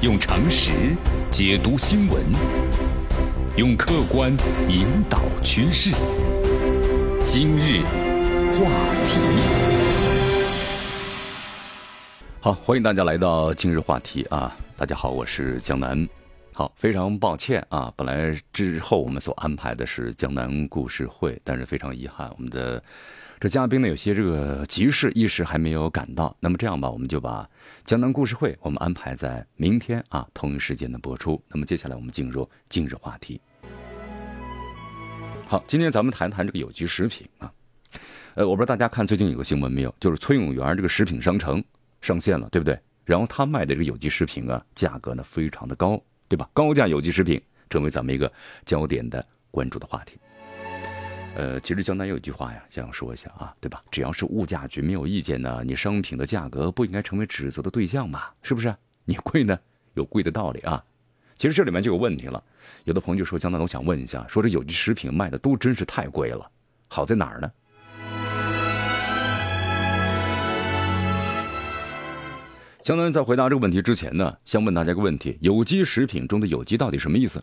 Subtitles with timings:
[0.00, 0.94] 用常识
[1.28, 2.22] 解读新闻，
[3.56, 4.30] 用客观
[4.68, 5.90] 引导趋势。
[7.24, 7.82] 今日
[8.52, 8.70] 话
[9.04, 9.18] 题，
[12.38, 14.56] 好，欢迎大家来到今日话题啊！
[14.76, 16.08] 大家好，我是江南。
[16.52, 22.80] 好，非常抱歉啊，本来之后我们所安排的是江南故事会，但是非常遗憾，我们的。
[23.40, 26.36] 这嘉宾呢，有些这个急事一时还没有赶到。
[26.40, 27.48] 那么这样吧，我们就把
[27.84, 31.40] 江南故事会我们安排在明天啊同一时间的播出。
[31.46, 33.40] 那么接下来我们进入今日话题。
[35.46, 37.52] 好，今天咱们谈谈这个有机食品啊。
[38.34, 41.62] 呃，我不知道大家看最近有个新闻没有，就是崔永元这个食品商城
[42.00, 42.76] 上线了，对不对？
[43.04, 46.50] 然后他卖的这个有机食品啊，价格呢非常的高，对吧？
[46.52, 48.30] 高价有机食品成为咱们一个
[48.64, 50.18] 焦点的关注的话题。
[51.38, 53.80] 呃，其实江南有一句话呀，想要说一下啊，对吧？
[53.92, 58.34] 只要是物价局没有意见呢，你商品的价格不应该成为指责的对象吧？
[58.42, 58.74] 是不是？
[59.04, 59.56] 你贵呢，
[59.94, 60.84] 有贵的道理啊。
[61.36, 62.42] 其实这里面就有问题了。
[62.82, 66.50] 有的朋友就说，江南，我想问一下，说这有机食品卖的都真是太贵了，
[66.88, 67.52] 好在哪儿呢？
[72.82, 77.40] 江南在回答这个问题之前呢，先问大家一个问题：有机食品中的有机到底什么意思？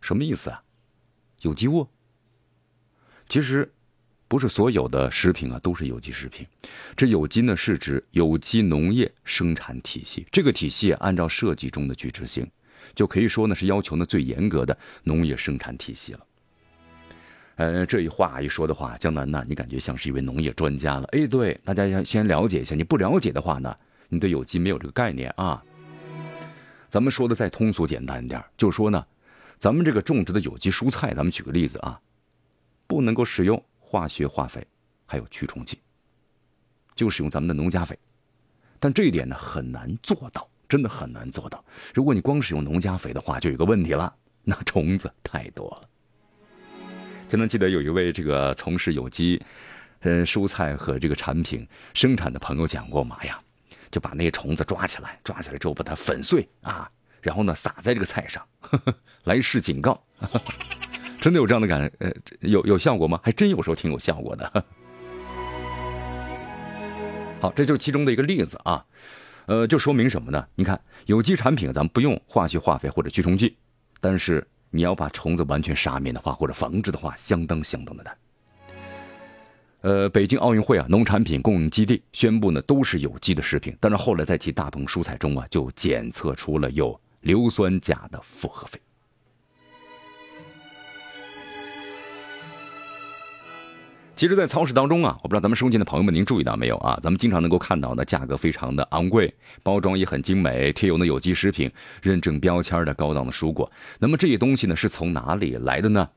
[0.00, 0.60] 什么意思啊？
[1.42, 1.86] 有机物？
[3.28, 3.70] 其实，
[4.26, 6.46] 不是所有的食品啊都是有机食品。
[6.96, 10.26] 这有机呢是指有机农业生产体系。
[10.30, 12.46] 这个体系按照设计中的去执行，
[12.94, 16.20] 就可以说呢是要求呢最严格的农业生产体系了。
[17.56, 21.04] 呃，这一话一说的话，江南呢，你感觉像是一位农业专家了。
[21.12, 22.74] 哎，对，大家要先了解一下。
[22.74, 23.76] 你不了解的话呢，
[24.08, 25.62] 你对有机没有这个概念啊。
[26.88, 29.04] 咱们说的再通俗简单一点，就是说呢，
[29.58, 32.00] 咱们这个种植的有机蔬菜，咱们举个例子啊。
[32.88, 34.66] 不能够使用化学化肥，
[35.06, 35.78] 还有驱虫剂，
[36.96, 37.96] 就使用咱们的农家肥。
[38.80, 41.62] 但这一点呢很难做到，真的很难做到。
[41.92, 45.88] 如果你光使用农家肥的话，就有个问题了，那虫子太多了。
[47.28, 49.42] 就能记得有一位这个从事有机，
[50.00, 53.38] 呃蔬菜和这个产品生产的朋友讲过嘛呀，
[53.90, 56.90] 就把那些虫子抓起来，抓起来之后把它粉碎啊，
[57.20, 58.42] 然后呢撒在这个菜上，
[59.24, 60.02] 来示警告。
[61.20, 63.20] 真的有这样的感，呃，有有效果吗？
[63.22, 64.64] 还真有时候挺有效果的。
[67.40, 68.84] 好，这就是其中的一个例子啊，
[69.46, 70.46] 呃，就说明什么呢？
[70.54, 73.56] 你看，有机产品咱们不用化学化肥或者驱虫剂，
[74.00, 78.16] 但是你要把虫子完全杀灭的话，或者防治的话，相当相当的难。
[79.80, 88.80] 呃，北京奥运会啊，农产品供应基地宣布呢，都是有机的食品，但是后来在其大棚蔬菜中啊，就检测出了有硫酸钾的复合肥。
[94.18, 96.98] 其实，在超市当中啊，我不知道咱们收件的朋友们您注意到没有啊？
[97.00, 101.70] 咱们经常能够看到的价格非常的昂贵，包装也很精美，贴有的有机食品
[102.02, 103.70] 认证标签的高档的蔬果。
[104.00, 106.08] 那么这些东西呢，是从哪里来的呢？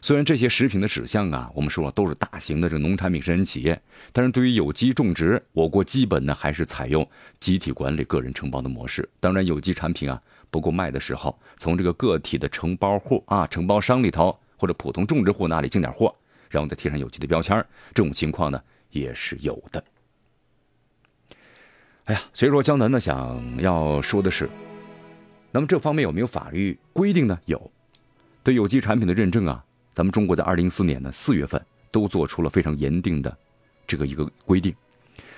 [0.00, 7.04] 虽然这些食品的指向啊，我们说了都是大型的这农产品生产企业，但是对于有机种植，我国基本呢还是采用
[7.40, 9.08] 集体管理、个人承包的模式。
[9.18, 10.22] 当然，有机产品啊
[10.52, 16.14] 不够卖的时候，从这个个体的承包户啊、承包商里头或者普通种植户那里进点货。
[16.50, 17.56] 然后再贴上有机的标签
[17.94, 19.82] 这种情况呢也是有的。
[22.04, 24.50] 哎呀，所以说江南呢想要说的是，
[25.52, 27.38] 那么这方面有没有法律规定呢？
[27.44, 27.70] 有，
[28.42, 33.36] 对有机产品的认证啊，咱们中国在二零一四年呢四月份都做出了非常严定的
[33.86, 34.74] 这个一个规定。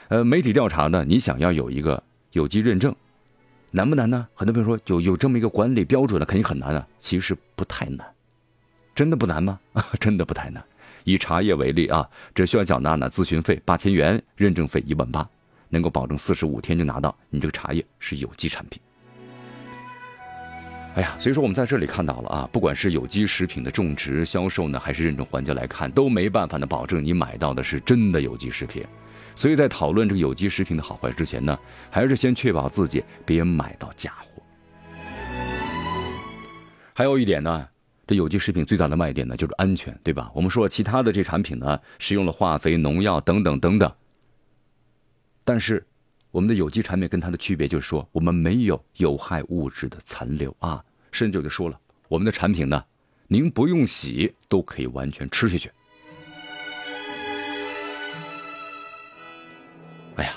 [0.08, 2.94] 呃，媒体调查呢，你想要有一个有机认证，
[3.70, 4.26] 难不难呢？
[4.34, 6.88] 很多朋友说有有这么一个管理标准呢，肯定很难啊。
[6.98, 8.06] 其实不太难，
[8.94, 9.60] 真的不难吗？
[10.00, 10.64] 真的不太难。
[11.04, 15.28] 以茶叶为例啊，只需要缴纳呢咨询费八千元，认证费一万八，
[15.68, 18.80] 能够保证四十五天就拿到你这个茶叶是有机产品。
[20.94, 28.84] 哎呀，所以说我们在这里看到了啊，不管是有机食品的种植、销售呢，还是认证环节来看，都没办法呢保证你买到的是真的有机食品。
[29.34, 31.58] 所以在讨论这个有机食品的好坏之前呢，
[31.90, 34.42] 还是先确保自己别买到假货。
[36.92, 37.66] 还有一点呢。
[38.12, 40.30] 有机食品最大的卖点呢，就是安全，对吧？
[40.34, 43.92] 我们说其他的这产品呢，使用了化肥、农药等等等等。
[45.44, 45.84] 但是，
[46.30, 50.84] 我们的有机产品跟它的区别就是说，我们没有有害物质的残留啊。
[51.10, 51.78] 甚至就说了，
[52.08, 52.82] 我们的产品呢，
[53.26, 55.70] 您不用洗都可以完全吃下去。
[60.16, 60.34] 哎呀，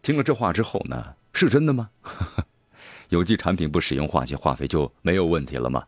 [0.00, 1.90] 听了这话之后呢，是真的吗？
[3.10, 5.84] 有机产品不使用化学化肥就没有问题了吗？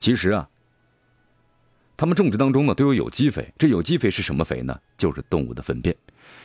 [0.00, 0.48] 其实啊，
[1.96, 3.52] 他们种植当中呢都有有机肥。
[3.58, 4.80] 这有机肥是什么肥呢？
[4.96, 5.94] 就是动物的粪便。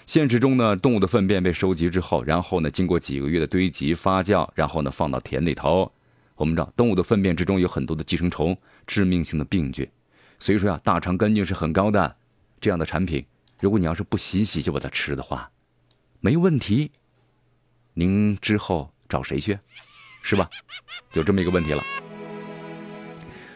[0.05, 5.89] 现实中呢，动物的粪便被收集之后，然后呢，经过几个月的堆积发酵，然后呢，放到田里头。
[6.35, 8.55] 我们知道，动物的粪便之中有很多的寄生虫、
[8.85, 9.89] 致命性的病菌，
[10.37, 12.15] 所以说呀，大肠杆菌是很高的。
[12.59, 13.25] 这样的产品，
[13.61, 15.49] 如果你要是不洗洗就把它吃的话，
[16.19, 16.91] 没问题。
[17.93, 19.57] 您之后找谁去？
[20.21, 20.49] 是吧？
[21.13, 21.81] 有这么一个问题了。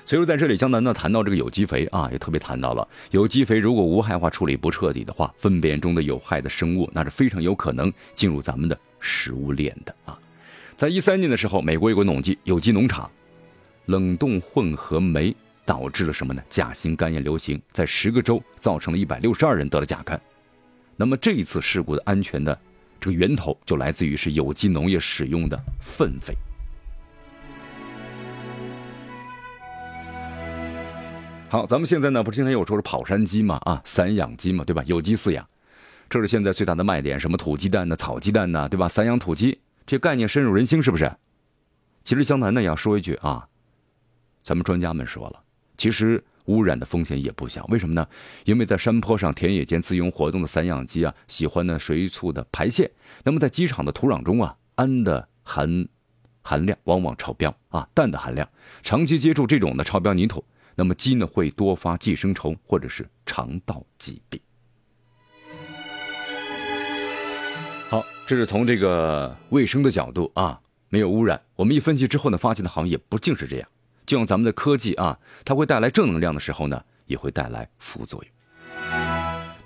[0.09, 10.17] 所以说，在这里，江南呢谈到这个有机肥啊，也特别谈到了有机肥如果无害化处理不彻底的话，粪便中的有害的生物那是非常有可能进入咱们的食物链的啊。
[10.75, 13.07] 在一三年的时候，美国有个统计，有机农场
[13.85, 16.41] 冷冻混合酶导致了什么呢？
[16.49, 20.19] 甲型肝炎流行，在十个州造成了一百六十二人得了甲肝。
[20.95, 22.59] 那么这一次事故的安全的
[22.99, 26.33] 这个源头就来自于是有机农业使用的粪肥。
[31.51, 34.83] 好，咱们现在呢，不是经常有说是跑山鸡嘛，啊，散养鸡嘛，对吧？
[34.85, 35.49] 有机饲养，
[36.07, 37.19] 这是现在最大的卖点。
[37.19, 38.87] 什么土鸡蛋呢，草鸡蛋呢，对吧？
[38.87, 41.11] 散养土鸡，这概念深入人心，是不是？
[42.03, 43.47] 其实江南呢要说一句啊，
[44.43, 45.41] 咱们专家们说了，
[45.75, 47.65] 其实污染的风险也不小。
[47.69, 48.07] 为什么呢？
[48.45, 52.91] 因为在山坡上、田野间自由活动的散养鸡啊，喜欢呢随处的排泄，
[53.23, 55.87] 那么在机场的土壤中啊，氨的含
[56.43, 58.47] 含量往往超标啊，氮的含量，
[58.83, 60.45] 长期接触这种的超标泥土。
[60.79, 64.39] 那么鸡呢会多发寄生虫或者是肠道疾病。
[67.89, 71.41] 好，这是从这个卫生的角度啊，没有污染。
[71.57, 73.67] 我们一分析之后呢，发现的行业不尽是这样。
[74.05, 78.31] 就像咱们的科技啊，它会带来正能量的时候呢，也会带来副作用。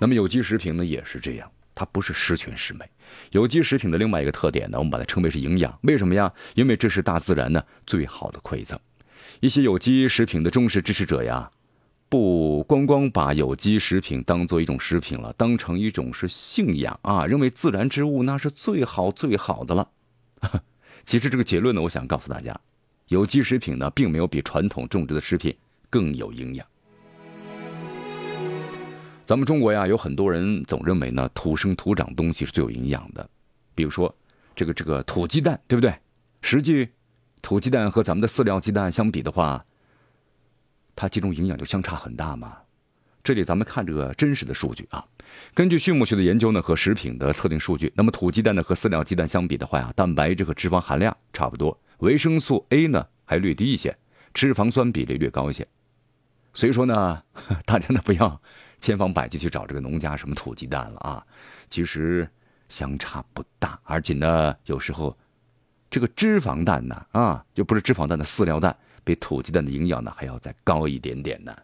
[0.00, 2.84] 那么有机食品呢也是这样，它不是十全十美。
[3.30, 5.78] 有机食品的另外一个特点呢，我们把它称为是营养。
[5.82, 6.32] 为什么呀？
[6.56, 8.76] 因为这是大自然呢最好的馈赠。
[9.40, 11.50] 一些有机食品的忠实支持者呀，
[12.08, 19.88] 不光光把有机食品当做一种食品了，当成一种是信仰啊，认为自然之物那是最好最好的了。
[21.04, 22.58] 其实这个结论呢，我想告诉大家，
[23.08, 25.54] 有机食品呢，并没有比传统种植的食品
[25.90, 26.66] 更有营养。
[29.26, 33.28] 咱们中国呀，有很多人总认为呢，土生土长东西是最有营养的，
[33.74, 34.14] 比如说
[34.54, 35.94] 这个这个土鸡蛋，对不对？
[36.40, 36.88] 实际。
[37.44, 39.62] 土鸡蛋和咱们的饲料鸡蛋相比的话，
[40.96, 42.56] 它其中营养就相差很大嘛。
[43.22, 45.04] 这里咱们看这个真实的数据啊，
[45.52, 53.94] 根据畜牧学的研究呢和食品的测定数据，那么土鸡蛋呢和饲料鸡蛋相比的话呀，蛋白质和脂肪含量差不多，维生素 A 呢还略低一些，
[54.32, 55.68] 脂肪酸比例略高一些。
[56.54, 57.22] 所以说呢，
[57.66, 58.40] 大家呢不要
[58.80, 61.26] 千方百计去找这个农家什么土鸡蛋了啊，
[61.68, 62.26] 其实
[62.70, 65.14] 相差不大，而且呢有时候。
[65.90, 71.54] 这个脂肪蛋呢，啊，就不是脂肪蛋的饲料蛋，比土鸡蛋的营养呢还要再高一点点呢。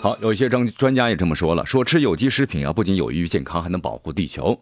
[0.00, 4.60] 好，有一些专专家也这么说了，说吃有机食品啊，不仅有益于健康，还能保护地球。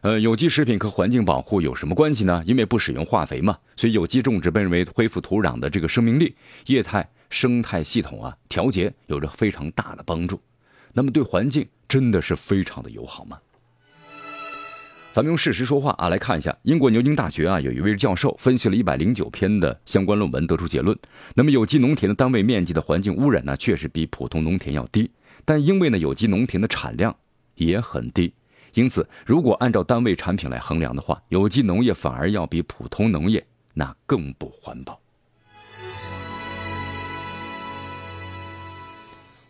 [0.00, 2.42] 呃，有机食品和环境保护有什么关系呢？
[2.46, 6.34] 因为不使用化肥嘛，所以有机种植被认为恢复土壤的这个生命力、
[6.66, 10.40] 液态生态系统啊调节有着非常大的帮助。
[10.94, 13.38] 那么对环境真的是非常的友好吗？
[15.12, 20.96] 咱们用事实说话啊，来看一下英国牛津大学啊，有一位教授分析了一百零九篇的相关论文，得出结论。
[21.34, 25.10] 那么有机农田的单位面积的环境污染呢，确实比普通农田要低，
[25.44, 27.14] 但因为呢有机农田的产量
[27.56, 28.32] 也很低，
[28.74, 35.00] 因此如果按照单位产品来衡量的话，有机农业反而要比普通农业那更不环保。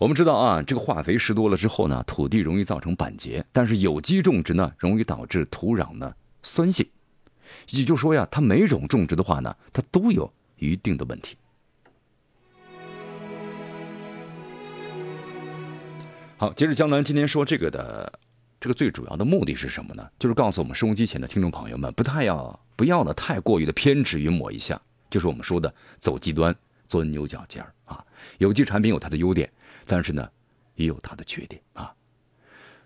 [0.01, 6.11] 我们知道啊，这个化肥施多了之后呢，土地容易造成板结；但是有机种植呢，容易导致土壤呢
[6.43, 6.89] 酸性。
[7.69, 11.37] 也就是说呀，它每种种植的话呢，它都有一定的问题。
[16.39, 18.19] 好，接着江南今天说这个的
[18.59, 20.09] 这个最主要的目的是什么呢？
[20.19, 24.81] 就是告诉我们收音机前的听众朋友们，不太要不要呢太过于的偏执于某一项，
[25.11, 26.57] 就是我们说的走极端、
[26.89, 28.03] 钻牛角尖儿啊。
[28.39, 29.53] 有机产品有它的优点。
[29.91, 30.31] 但是呢，
[30.77, 31.93] 也有它的缺点啊。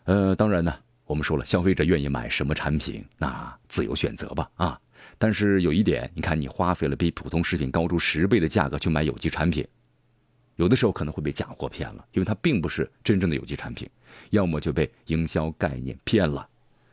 [0.04, 4.80] 呃，当然呢，我们说了，消费者愿意买什么产品，那自由选择吧啊。
[5.18, 9.68] 但是有一点，你看，你花费了比普通食品高出十倍的价格去买有机产品，
[10.56, 13.87] 有的时候可能会被假货骗了，因为它并不是真正的有机产品，
[14.30, 16.49] 要么就被营销概念骗了。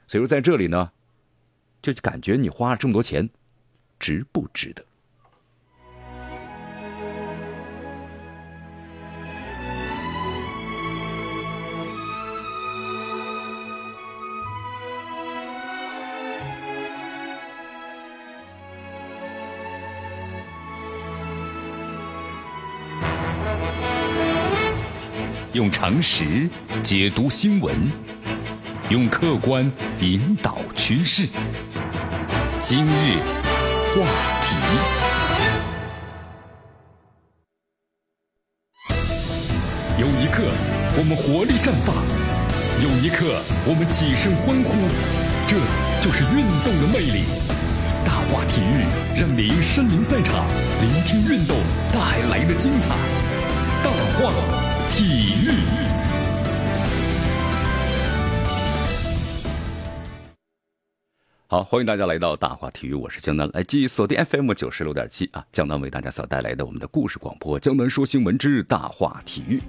[0.07, 0.91] 所以说，在这里呢，
[1.81, 3.29] 就感觉你花了这么多钱，
[3.97, 4.83] 值不值得？
[25.53, 26.49] 用常识
[26.81, 27.75] 解读新闻，
[28.89, 31.27] 用客观引导趋势。
[32.57, 33.17] 今日
[33.89, 34.07] 话
[34.41, 34.55] 题，
[39.99, 40.47] 有一刻
[40.95, 41.97] 我们活力绽放，
[42.81, 44.77] 有一刻我们起身欢呼，
[45.49, 45.57] 这
[46.01, 47.25] 就是运动的魅力。
[48.05, 48.85] 大话体育
[49.19, 50.47] 让您身临赛场，
[50.79, 51.57] 聆听运动
[51.91, 52.95] 带来的精彩。
[53.83, 54.31] 大话
[54.91, 55.40] 体育，
[61.47, 69.61] 好，欢迎大家来到大话体育，我是江南，来继续锁定 FM 九十六点七啊，江南为大家所带来的我们的故事广播，江南说新闻之大话体育。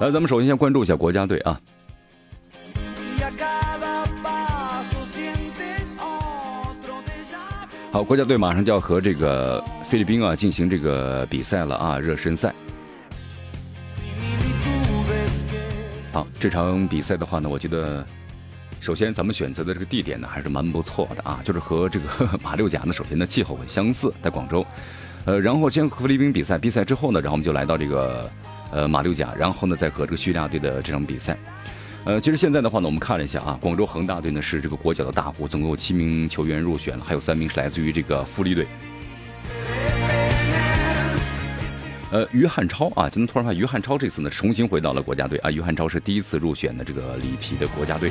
[0.00, 1.60] 来，咱们首先先关注一下国家队啊。
[7.94, 12.52] 好，国家队马上就要和这个菲律宾啊进行这个比赛了啊，热身赛。
[16.12, 18.04] 好，这场比赛的话呢，我觉得，
[18.80, 22.08] 首先咱们选择的这个地点呢还是蛮不错的啊， 就是和这个
[22.42, 24.66] 马六甲呢，首先呢气候很相似，在广州。
[25.24, 28.28] 呃，然后先和菲律宾比赛，比赛之后呢，然后我们就来到这个
[28.72, 31.38] 呃马六甲，然后呢再和这个叙利亚队的这场比赛。
[32.06, 38.66] 呃，其实现在的话呢，我们看了一下啊，广州恒大队呢是这个国脚的大户，总共有七名球员入选了，还有三名是来自于这个富力队。
[42.10, 48.10] 呃，于汉超啊，今天突然发现于汉超这次呢重新回到了国家队啊，于汉超是第一次入选的这个里皮的国家队。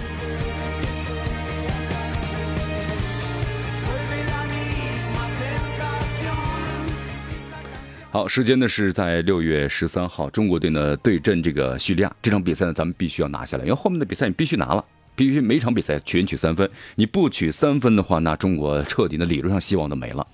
[8.13, 12.15] 好，时间呢是在六月十三号，中国队呢对阵这个叙利亚。
[12.21, 16.69] 这场比赛呢，咱们必须要拿下来，因为后面的比赛你必须拿了，必须每场比赛全取三分。
[16.93, 20.27] 你不取三分的话，那中国彻底的理论上希望都没了。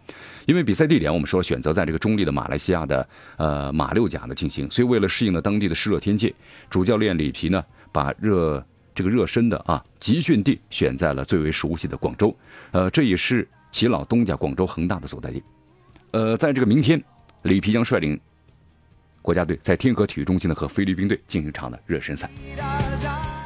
[0.45, 3.07] 因为比赛地点我们说选择在这个中立的马来西亚的
[3.37, 6.35] 呃马六甲的进行，所以为了适应了当地的湿热天气，
[6.69, 8.61] 主教练里皮呢把热
[8.93, 12.35] 这个热身的啊集训地选在了最为熟悉的广州，
[12.71, 15.41] 呃，这也是其老东家广州恒大的所在地。
[16.11, 17.01] 呃，在这个明天。
[17.43, 18.19] 里皮将率领
[19.21, 22.29] 国家队在天河体育中心呢和菲律宾队进行一场的热身赛。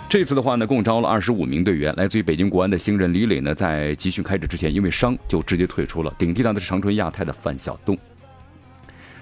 [0.10, 6.14] 这次的话呢，共招了二十五名队员，来自于北京国安的新人李磊呢，在集训开始之前因为伤就直接退出了。
[6.20, 7.98] 顶替他的是长春亚泰的范晓东。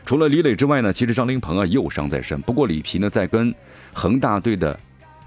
[0.06, 2.42] 除了李磊之外呢，其实张琳芃啊又伤在身。
[2.42, 3.54] 不过里皮呢在跟
[3.94, 4.78] 恒大队的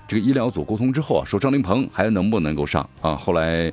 [0.07, 3.17] 这个医疗组沟通之后啊，说张琳芃还能不能够上啊？
[3.17, 3.73] 后来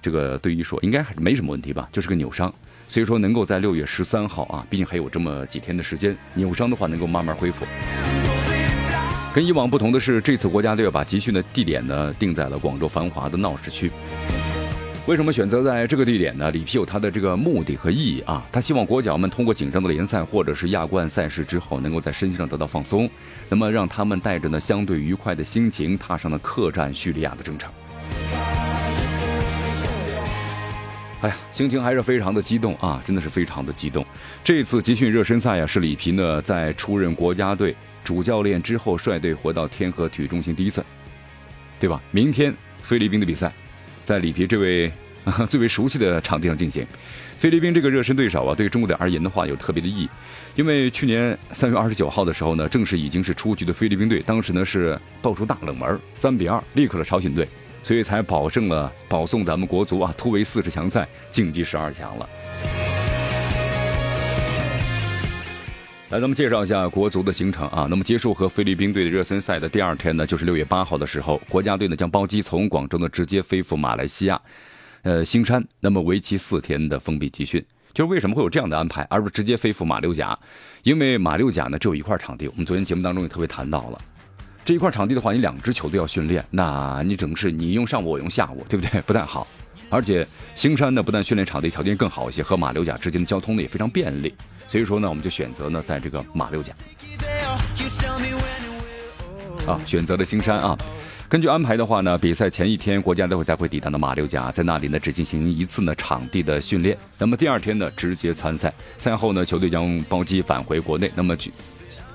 [0.00, 2.52] 这个队医说应该还是没什么问题吧，就是个扭伤。
[2.92, 7.64] 所以说，能够在六月十三号啊，毕竟还有这么几天的时间，扭伤的话能够慢慢恢复。
[9.32, 13.90] 跟以往不同的是，这次国家队把集训的地点呢定在了广州繁华的闹市区。
[15.06, 16.50] 为什么选择在这个地点呢？
[16.50, 23.08] 里皮有他的这个目的和意义啊，他希望国脚们通过紧张的联赛或者是亚冠赛事之后，能够在身心上得到放松，
[23.48, 27.72] 那么让他们带着呢相对愉快的心情，踏上了客战叙利亚的征程。
[31.22, 34.04] 哎呀，心情还是非常的激动啊，真的是非常的激动。
[34.42, 40.84] 这次集训热身赛呀，是里皮呢在出任国家队主教练之后，率队回到天河体育中心第一次，
[41.78, 42.02] 对吧？
[42.10, 42.52] 明天
[42.82, 43.52] 菲律宾的比赛，
[44.04, 44.92] 在里皮这位
[45.48, 46.84] 最为熟悉的场地上进行。
[47.36, 50.08] 菲律宾这个热身对手啊，对中国队而言的话有特别的意义，
[50.56, 57.46] 因为去年三月二十九号的时候呢，正是已经是出局的菲律宾队，当时呢是爆出大冷门，三比二力克了朝鲜队。
[57.82, 62.28] 所以才保证了保送咱们国足啊突围四十强赛晋级十二强了。
[66.10, 67.86] 来，咱们介绍一下国足的行程啊。
[67.88, 74.38] 那么结束和菲律宾队的热身赛的第二天呢，就是六月八号的时候，国家队呢将包机从广州呢直接飞赴马来西亚，
[75.04, 75.64] 呃，新山。
[75.80, 80.38] 那么为期四天的封闭集训，就是为什么会有这样的安排，而不是直接飞赴马六甲？
[80.82, 83.98] 因为马六甲呢只有一块场地，我们昨天节目当中也特别谈到了。
[84.64, 89.00] 这一块场地的话，你两支球队要训练，那你整是你用上午，我用下午，对不对？
[89.02, 89.46] 不太好。
[89.90, 94.32] 而且兴山呢，不但训练场地条件更好一些，和马六甲之间的交通呢也非常便利。
[94.68, 96.72] 所以说呢，我们就选择呢在这个马六甲
[99.66, 100.78] 啊，选择了兴山啊。
[101.28, 106.96] 根据安排的话呢，比赛前一天国家队会再会抵达的马六甲，在那里呢只进行一次呢场地的训练。
[107.18, 111.10] 那么第二天呢直接参赛，赛后呢球队将包机返回国内。
[111.16, 111.52] 那么去。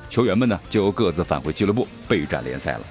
[0.09, 2.81] 球员们呢，就各自返回俱乐部备战联赛了。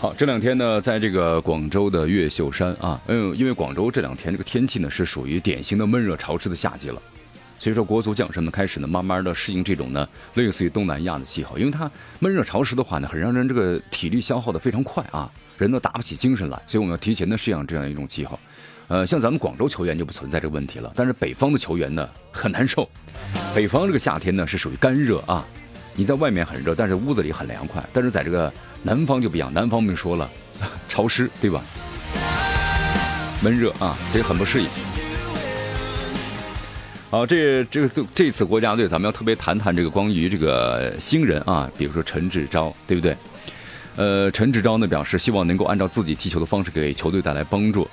[0.00, 7.02] 好，这两天呢，在这个广州的越秀山啊，嗯，因为广州这两天这个天气呢，是属于典型的闷热潮湿的夏季了。
[7.58, 18.38] 所以说国足将士们开始呢，慢慢的适应这种呢，类似于东南亚的气候，因为它闷热潮湿的话呢，很让人这个体力消耗的非常快啊，人都打不起精神来，所以我们要提前的适应这样一种气候。
[18.86, 22.88] 呃，像咱们广州球员就不存在这个问题了，但是北方的球员呢很难受，
[23.54, 25.44] 北方这个夏天呢是属于干热啊，
[25.94, 28.50] 你在外面很热，但是屋子里很凉快，但是在这个
[28.82, 30.30] 南方就不一样，南方们说了，
[30.88, 31.62] 潮湿对吧？
[33.42, 34.68] 闷热啊，所以很不适应。
[37.10, 43.16] 好，这这个这次国家队，咱们要特别谈谈这个关于这个新人啊，比如说陈志钊，对不对？
[43.96, 47.88] 呃，陈志钊呢表示希望能够按照自己踢球的方式给球队带来帮助。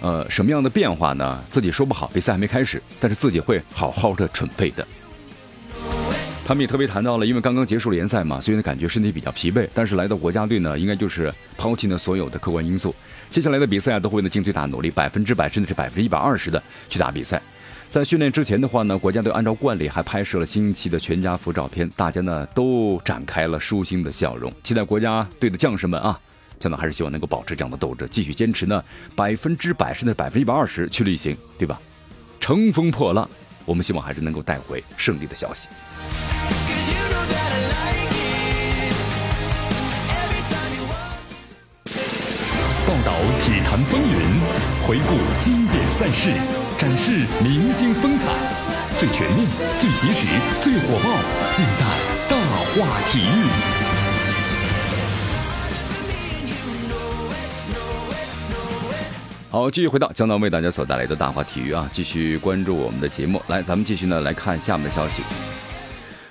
[0.00, 1.44] 呃，什么样的变化呢？
[1.50, 4.86] 自己说不好，比赛还没开始，但是自己会好好的准备的。
[6.46, 9.68] 他们也特别谈到了，因为刚刚结束联赛嘛，所以呢感觉身体比较疲惫。
[9.74, 12.94] 但是来到国家队呢，应该就是抛弃了所有的客观因素，
[13.28, 17.42] 接下来的比赛啊都会呢尽最大努力，百分之百甚至是百分之一百二十的去打比赛。
[17.94, 24.52] 在训练之前的话呢，国家队按照惯例还拍摄了新一期的全家福照片，大家呢都展开了舒心的笑容。
[24.64, 26.18] 期待国家队的将士们啊，
[26.58, 28.82] 真的还是希望能够保持这样的斗志，继续坚持呢
[29.14, 31.80] 百分之百甚至百分之一百二十去履行，对吧？
[32.40, 33.30] 乘风破浪，
[33.64, 35.68] 我们希望还是能够带回胜利的消息。
[42.88, 44.18] 报道体坛风云，
[44.84, 46.32] 回顾经典赛事。
[46.76, 48.26] 展示明星风采，
[48.98, 49.46] 最全面、
[49.78, 50.26] 最及时、
[50.60, 51.08] 最火爆，
[51.52, 51.84] 尽在
[52.28, 53.24] 大话体育。
[59.50, 63.40] 好，继续回到江南为大家所带来的大话体育啊，继续关注我们的节目。
[63.46, 65.22] 来，咱们继续呢来看下面的消息。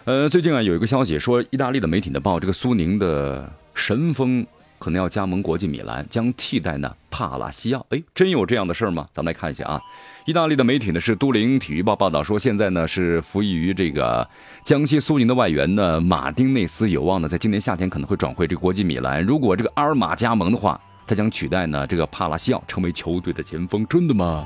[0.03, 4.45] 呃，最近啊有一个消息说，意大利的媒体呢报这个苏宁的神锋
[4.83, 7.85] 可能要加盟国际米兰，将替代呢帕拉西奥。
[7.91, 9.07] 哎，真有这样的事儿吗？
[9.13, 9.81] 咱们来看一下啊。
[10.25, 14.27] 意大利的媒体呢是都灵体育报报道说，现在呢是服役于这个
[14.65, 19.23] 江西苏宁的外援呢马丁内斯有望呢在今年夏天可能会转会这个国际米兰。
[19.23, 23.87] 如果这个阿尔马加盟的话，他将取代呢这个帕拉西奥成为球队的前锋。
[23.87, 24.45] 真的吗？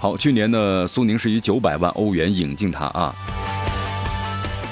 [0.00, 3.14] 好，去年呢苏宁是以九百万欧元引进他啊。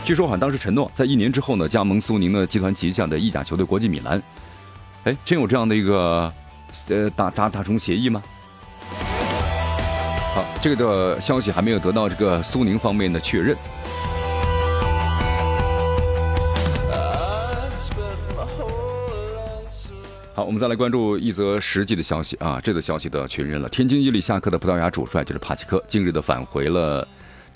[0.08, 4.22] 据说好像当时承诺在一年之后呢加盟苏宁的集团旗下的意甲球队国际米兰。
[5.04, 6.32] 哎，真有这样的一个
[6.88, 8.22] 呃达达达成协议吗？
[10.34, 13.54] 好，这个的消息还没有得到这个苏宁方面的确认。
[20.34, 23.68] 好，我们再来关注一则实际的消息啊，这则消息的确认了。
[23.68, 27.06] 天津伊利下克的葡萄牙主帅就是帕奇科，近日的返回了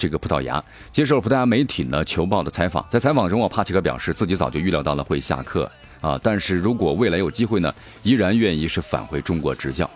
[0.03, 0.61] 这个葡萄牙，
[0.91, 2.85] 接受了葡萄牙媒体呢球报的采访。
[2.91, 9.89] 在采访中啊，帕奇科表示自己早就预料到了会下课啊，但是如果未来有机会呢，依然愿意是返回中国执教。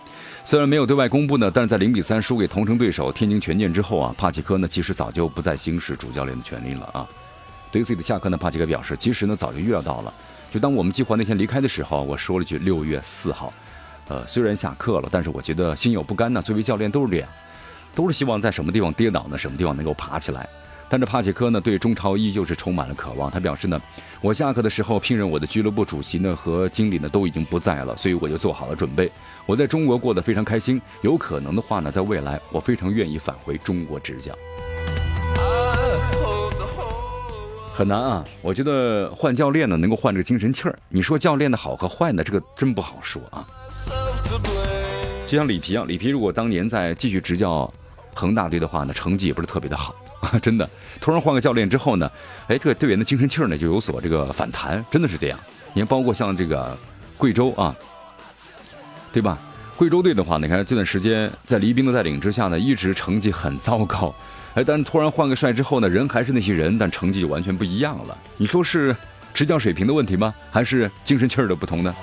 [0.45, 7.05] 虽然没有对外公布呢，但是在零比三输给同城对手天津权健之后啊，帕奇科呢其实早就不再行使主教练的权利了啊。
[7.73, 10.15] 对于自己的下课呢，帕奇科表示，其实呢早就预料到了。
[10.53, 13.53] 就当我们计划那天离开的时候，我说了句六月四号。
[14.09, 16.41] 呃，虽然下课了，但是我觉得心有不甘呢。
[16.41, 17.29] 作为教练都是这样，
[17.97, 20.49] 都是希望在什么地方跌倒呢，什么地方能够爬起来。
[20.89, 23.29] 但是帕切科呢，对中超依旧是充满了渴望。
[23.29, 23.81] 他表示呢，
[24.21, 29.11] 我下课的时候聘任我的俱乐部主席呢和经理呢都已经不在了，所以我就做好了准备。
[29.47, 34.33] 我在中国过得非常开心，有可能的话呢，在未来我非常愿意返回中国执教。
[37.75, 40.79] 很难啊，我觉得换教练呢能够换这个精神气儿。
[40.89, 43.45] 你说教练的好和坏呢，这个真不好说啊。
[45.27, 47.69] 就像里皮啊，里皮如果当年在继续执教。
[48.17, 50.69] 恒大队的话呢，成绩也不是特别的好啊， 真的。
[51.01, 52.11] 突然换个教练之后呢，
[52.49, 55.39] 哎，这个队员的精神气儿呢就有所这个反弹，真的是这样。
[55.75, 56.77] 你看，包括像这个
[57.19, 57.77] 贵州啊，
[59.13, 59.39] 对吧？
[59.77, 64.15] 贵州队的话，你看这段时间在黎兵的带领之下呢，一直成绩很糟糕。
[64.55, 68.17] 哎，但是突然换个帅之后呢，人还是那些人，但成绩就完全不一样了。
[68.39, 68.97] 你说是
[69.35, 70.35] 执教水平的问题吗？
[70.51, 71.95] 还是精神气儿的不同呢？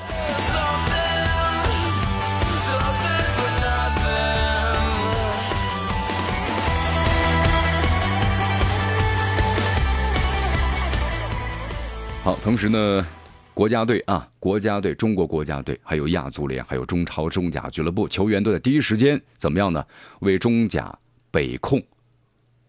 [12.23, 13.05] 好，同时呢，
[13.53, 19.85] 国家队啊，国家队，中国国家队，还有亚足联，还有中超、中甲俱乐部球员都在第一时间怎么样呢？
[20.21, 20.97] 为中甲
[21.29, 21.83] 北控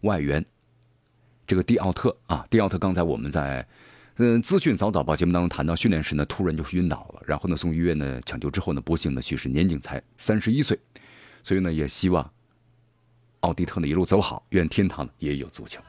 [0.01, 0.45] 外援
[1.47, 3.65] 这个蒂奥特啊，蒂奥特刚才我们在
[4.17, 10.77] 嗯资讯早早报节目当中谈到，训练时呢突然就晕倒了，然后呢送医院呢抢救之后呢不幸的去世，年仅才三十一岁，
[11.45, 12.29] 所以呢也希望
[13.39, 15.81] 奥迪特呢一路走好，愿天堂也有足球。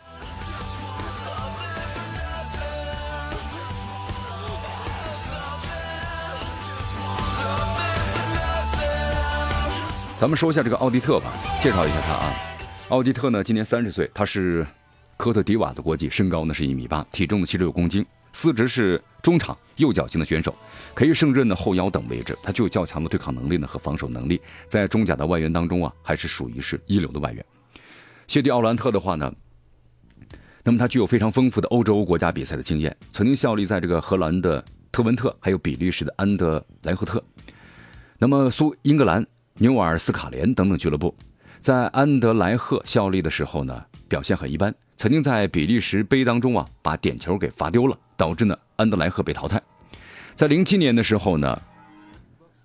[10.18, 12.34] 咱们说一下这个奥迪特吧，介绍一下他啊。
[12.88, 14.66] 奥迪特呢今年三十岁，他是
[15.18, 20.56] 科特迪瓦的国籍，身高呢是一米八，体重呢七十六公斤，司职是中场右脚型的选手，
[20.94, 22.38] 可以胜任的后腰等位置。
[22.42, 27.46] 他具有较强的对抗能力呢和防守能力，在中甲的外援当中啊，还是属于是一流的外援。
[28.26, 29.30] 谢蒂奥兰特的话呢，
[30.64, 37.22] 那么他具有非常丰富的欧洲国家比赛的经验，曾经效力在这个荷兰的特文特，还有比利时的安德莱赫特，
[38.18, 39.26] 那么苏英格兰
[39.58, 41.16] 纽尔斯卡连等等俱乐部。
[41.60, 49.62] 在安德莱赫效力的时候呢，表现很一般，曾经在比利时杯当中啊，把点球给罚丢了，导致呢安德莱赫被淘汰。
[50.36, 51.62] 在零七年的时候呢，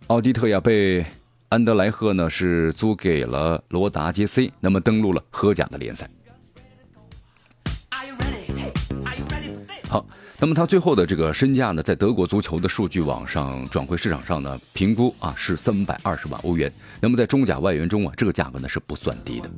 [0.08, 1.06] 奥迪特呀被
[1.48, 6.10] 安德莱赫呢是租给了罗达杰 C，那么登陆了荷甲的联赛。
[9.88, 10.04] 好。
[10.42, 16.72] 那么他最后的这个身价呢，在德国足球的数据网上转会市场上呢，评估啊是三百二十万欧元。
[16.98, 19.50] 那么在中甲外援中啊，这个价格呢是不算低的。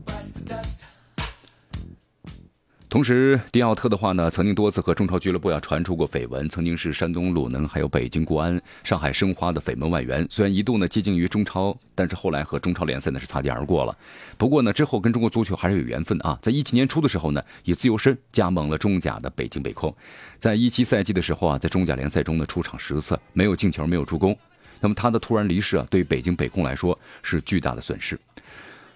[2.93, 10.27] 同时，迪奥特的话呢，曾经多次和中超俱乐部要传出过绯闻，曾经是山东鲁能、还有北京国安、上海申花的绯闻外援。
[10.29, 13.97] 虽然一度呢接近于中超，但是后来和中超联赛呢是擦肩而过了。
[14.37, 16.39] 不过呢，之后跟中国足球还是有缘分啊。
[16.43, 19.97] 在一七年初的时候呢，以自由身加盟了中甲的北京北控。
[20.37, 24.37] 在一七赛季的时候啊，在中甲联赛中呢出场十次，没有进球，没有助攻。
[24.81, 28.21] 那么他的突然离世啊，对北京北控来说是巨大的损失。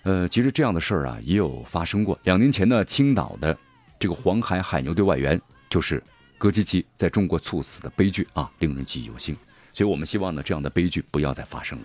[0.02, 2.18] 呃，其实这样的事儿啊也有发生过。
[2.24, 3.56] 两年前呢，青岛的。
[3.98, 6.02] 这个黄海海牛队外援就是
[6.38, 9.37] 戈基奇在中国猝死的悲剧啊，令人记忆犹新。
[9.72, 11.85] 所以我们希望呢，这样的悲剧不要再发生了。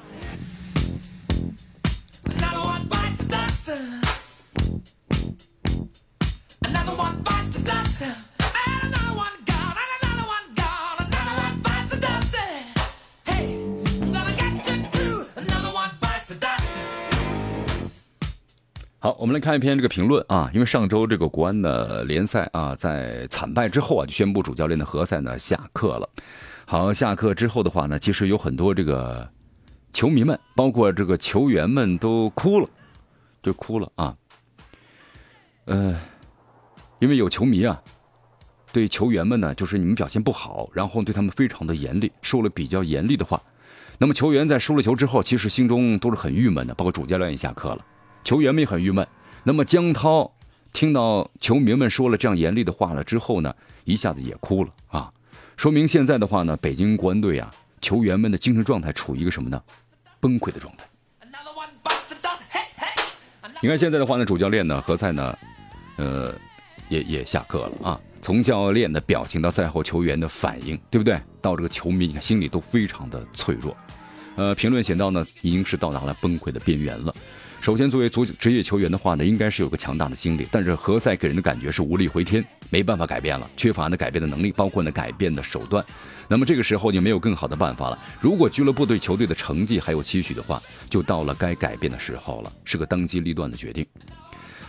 [19.03, 26.07] 好，我们来看一篇这个评论啊，因为上周这个国安的联赛啊，在惨败之后啊，就宣布主教练的何塞呢下课了。
[26.67, 29.27] 好，下课之后的话呢，其实有很多这个
[29.91, 32.69] 球迷们，包括这个球员们都哭了，
[33.41, 34.15] 就哭了啊。
[35.65, 35.99] 呃，
[36.99, 37.81] 因为有球迷啊，
[38.71, 43.41] 对球员们呢，就是你们表现不好，然后对他们非常的严厉，说了比较严厉的话。
[43.97, 47.83] 那么球员在输了球之后，其实心中都是很郁闷的，包括主教练也下课了。
[48.23, 49.07] 球员们也很郁闷。
[49.43, 50.31] 那么江涛
[50.73, 53.53] 听到球迷们说了这样严厉的话了之后呢，
[53.83, 55.11] 一下子也哭了啊，
[55.57, 59.61] 说明现在的话呢，北京国安队啊，球员们的精神状态处于一个什么呢？
[60.19, 60.85] 崩溃的状态。
[63.63, 65.37] 你看现在的话呢，主教练呢何塞呢，
[65.97, 66.33] 呃，
[66.89, 67.99] 也也下课了啊。
[68.19, 71.19] 从教练的表情到赛后球员的反应，对不对？
[71.41, 73.75] 到这个球迷，你看心里都非常的脆弱。
[74.35, 77.13] 呃，评论写到呢，已经是到达了崩溃的边缘了。
[77.61, 80.47] 首先，作为足职业球员的话呢，应该是有个强大的心理。
[80.51, 85.85] 但是何塞给人的感觉是无力回天，没办法改变了，缺乏呢改变的能力，包括呢改变的手段。
[86.27, 87.99] 那么这个时候就没有更好的办法了。
[88.19, 93.85] 如果俱乐部对球队的成绩还有期许的话，就到了该改变的时候了，是个当机立断的决定。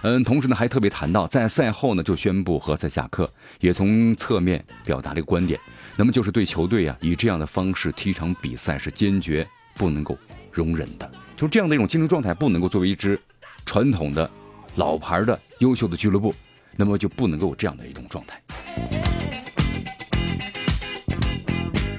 [0.02, 5.58] 嗯，同时呢还特别谈到，在赛后呢就宣布何塞下课，也从侧面表达了一个观点，
[5.96, 10.18] 那么就是对球队啊以这样的方式踢场比赛是坚决不能够
[10.52, 11.10] 容忍的。
[11.42, 13.20] 就这样的一种精神状态，不能够作为一支
[13.66, 14.30] 传统的、
[14.76, 16.32] 老牌的、优秀的俱乐部，
[16.76, 18.40] 那么就不能够有这样的一种状态。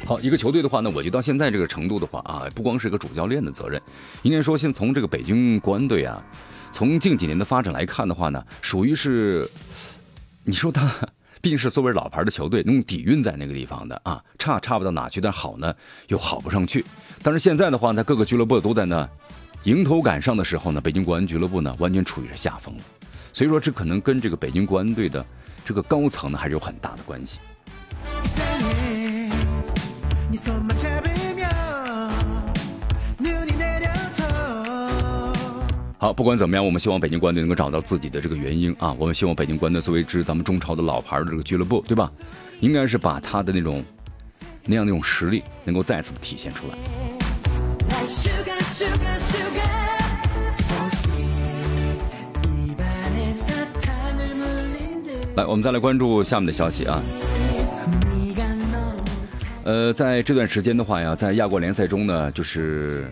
[0.06, 3.82] 好，一个球队的话呢，我觉得到现在这个程度的话啊，不光是一个主教练的责任，
[4.22, 6.24] 应该说，现从这个北京国安队啊，
[6.72, 9.46] 从近几年的发展来看的话呢，属于是，
[10.46, 10.90] 你说他
[11.42, 15.76] 毕竟是作为老牌的球队，那种底蕴在那个地方的啊，差差不到哪去，但好呢
[16.08, 16.86] 又好不上去。
[17.26, 19.10] 但是现在的话呢，各个俱乐部都在呢
[19.64, 22.76] 迎头赶上的时候呢，北京国安俱乐部呢完全处于下风，
[23.32, 25.26] 所以说这可能跟这个北京国安队的
[25.64, 27.40] 这个高层呢还是有很大的关系。
[35.98, 38.92] 好，不管怎么样，我们希望北京国安队能够找到自己的这个原因啊。
[39.00, 42.12] 我们希望北京国安队作为一支咱们中超的老牌的这个俱乐部，对吧？
[42.60, 43.82] 应该是把他的那种
[44.66, 46.76] 那样那种实力能够再次的体现出来。
[55.36, 57.02] 来，我们再来关注下面的消息啊。
[59.64, 63.10] 呃，在这段时间的话呀，在亚冠联赛中呢，就是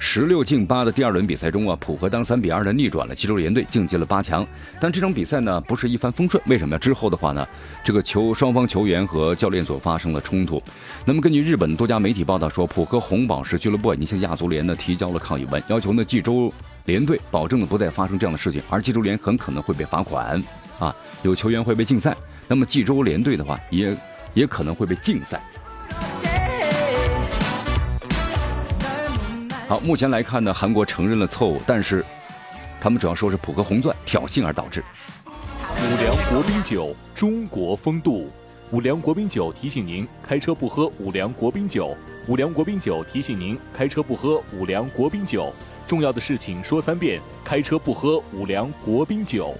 [0.00, 4.46] 十六进八的第二轮比赛中啊，浦和当三比二的逆转了济州联队，晋级了八强。
[4.80, 6.40] 但这场比赛呢，不是一帆风顺。
[6.46, 6.78] 为什么？
[6.78, 7.46] 之后的话呢，
[7.84, 10.62] 这个球双方球员和教练组发生了冲突。
[11.04, 16.52] 那么，根据日本多家媒体报道说，浦和红宝石俱乐部已经向亚足联呢提交了抗议文，要求呢济州
[16.84, 20.40] 联队保证了不再发生这样的事情，而济州联很可能会被罚款，
[20.78, 22.16] 啊，有球员会被禁赛。
[22.46, 23.94] 那么济州联队的话，也
[24.32, 25.42] 也可能会被禁赛。
[29.68, 32.02] 好，目前来看呢，韩国承认了错误，但是
[32.80, 34.82] 他们主要说是普和红钻挑衅而导致。
[35.26, 38.30] 五粮国宾酒，中国风度。
[38.70, 41.94] 五粮国宾酒提醒您：开车不喝五粮国宾酒。
[42.28, 45.52] 五粮国宾酒提醒您：开车不喝五粮国宾酒。
[45.86, 49.54] 重要的事情说三遍：开车不喝五粮国宾酒。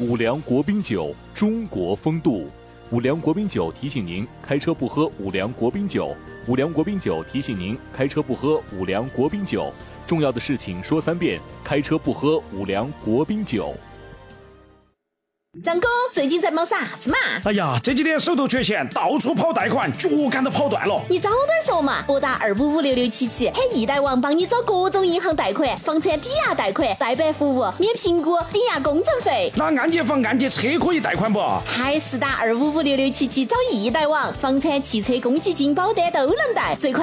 [0.00, 2.50] 五粮国宾酒，中国风度。
[2.90, 6.16] 五粮国宾酒提醒您：开车不喝五粮国宾酒。
[6.48, 9.70] 五粮国宾酒提醒您：开车不喝五粮国宾酒。
[10.06, 13.74] 重要的事情说三遍：开车不喝五粮国宾酒。
[15.64, 17.16] 张哥，最近在忙啥子嘛？
[17.44, 21.00] 哎呀，这几天手头缺钱，到处跑贷款，脚杆都跑断了。
[21.08, 22.02] 你早点说嘛！
[22.06, 29.52] 拨打二五五六六七七，喊易贷网帮你找各种银行贷款，房产抵押贷款、代办服务、免评估、抵押工程费。
[29.56, 31.40] 那按揭房、按揭车可以贷款不？
[31.66, 36.96] 还是打二五五六六七七找易贷网，房产、汽车公积金、保单都能贷，最快。